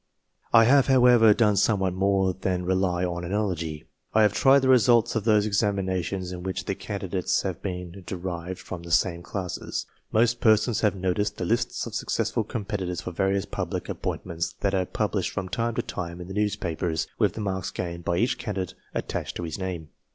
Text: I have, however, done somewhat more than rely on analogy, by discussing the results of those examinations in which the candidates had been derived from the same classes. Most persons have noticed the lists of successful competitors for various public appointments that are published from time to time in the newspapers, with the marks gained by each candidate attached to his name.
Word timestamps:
I 0.51 0.63
have, 0.63 0.87
however, 0.87 1.31
done 1.31 1.57
somewhat 1.57 1.93
more 1.93 2.33
than 2.33 2.65
rely 2.65 3.05
on 3.05 3.23
analogy, 3.23 3.85
by 4.11 4.27
discussing 4.27 4.61
the 4.61 4.67
results 4.69 5.15
of 5.15 5.25
those 5.25 5.45
examinations 5.45 6.31
in 6.31 6.41
which 6.41 6.65
the 6.65 6.73
candidates 6.73 7.43
had 7.43 7.61
been 7.61 8.01
derived 8.07 8.57
from 8.57 8.81
the 8.81 8.89
same 8.89 9.21
classes. 9.21 9.85
Most 10.11 10.39
persons 10.41 10.81
have 10.81 10.95
noticed 10.95 11.37
the 11.37 11.45
lists 11.45 11.85
of 11.85 11.93
successful 11.93 12.43
competitors 12.43 13.01
for 13.01 13.11
various 13.11 13.45
public 13.45 13.89
appointments 13.89 14.55
that 14.61 14.73
are 14.73 14.87
published 14.87 15.29
from 15.33 15.47
time 15.49 15.75
to 15.75 15.83
time 15.83 16.19
in 16.19 16.27
the 16.27 16.33
newspapers, 16.33 17.05
with 17.19 17.33
the 17.33 17.41
marks 17.41 17.69
gained 17.69 18.03
by 18.03 18.17
each 18.17 18.39
candidate 18.39 18.73
attached 18.95 19.35
to 19.35 19.43
his 19.43 19.59
name. 19.59 19.89